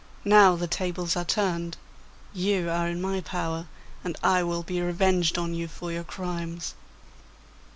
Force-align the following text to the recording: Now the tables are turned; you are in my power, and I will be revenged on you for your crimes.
Now 0.25 0.55
the 0.55 0.65
tables 0.65 1.15
are 1.15 1.23
turned; 1.23 1.77
you 2.33 2.71
are 2.71 2.87
in 2.87 2.99
my 3.03 3.21
power, 3.21 3.67
and 4.03 4.17
I 4.23 4.41
will 4.41 4.63
be 4.63 4.81
revenged 4.81 5.37
on 5.37 5.53
you 5.53 5.67
for 5.67 5.91
your 5.91 6.03
crimes. 6.03 6.73